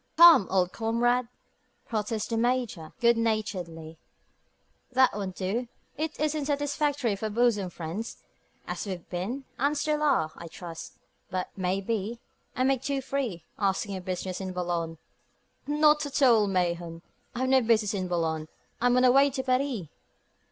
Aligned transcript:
"Come, 0.17 0.47
old 0.49 0.71
comrade!" 0.73 1.27
protests 1.85 2.25
the 2.25 2.35
Major, 2.35 2.91
good 2.99 3.17
naturedly, 3.17 3.99
"that 4.93 5.13
won't 5.15 5.35
do; 5.35 5.67
it 5.95 6.19
isn't 6.19 6.45
satisfactory 6.45 7.15
for 7.15 7.29
bosom 7.29 7.69
friends, 7.69 8.17
as 8.65 8.87
we've 8.87 9.07
been, 9.11 9.45
and 9.59 9.77
still 9.77 10.01
are, 10.01 10.31
I 10.35 10.47
trust. 10.47 10.97
But, 11.29 11.51
maybe, 11.55 12.19
I 12.55 12.63
make 12.63 12.81
too 12.81 12.99
free, 13.03 13.45
asking 13.59 13.91
your 13.91 14.01
business 14.01 14.41
in 14.41 14.53
Boulogne?" 14.53 14.97
"Not 15.67 16.03
at 16.07 16.19
all, 16.23 16.47
Mahon. 16.47 17.03
I 17.35 17.41
have 17.41 17.49
no 17.49 17.61
business 17.61 17.93
in 17.93 18.07
Boulogne; 18.07 18.47
I'm 18.81 18.97
on 18.97 19.03
the 19.03 19.11
way 19.11 19.29
to 19.29 19.43
Paris." 19.43 19.85